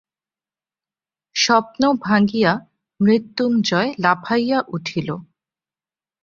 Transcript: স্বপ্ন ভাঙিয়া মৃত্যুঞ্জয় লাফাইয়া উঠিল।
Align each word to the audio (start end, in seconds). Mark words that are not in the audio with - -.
স্বপ্ন 1.35 1.81
ভাঙিয়া 2.01 2.51
মৃত্যুঞ্জয় 2.99 3.89
লাফাইয়া 3.99 4.59
উঠিল। 4.67 5.09